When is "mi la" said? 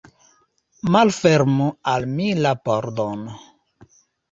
2.15-2.55